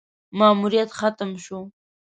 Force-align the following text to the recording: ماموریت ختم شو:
ماموریت 0.39 0.89
ختم 0.99 1.31
شو: 1.45 1.59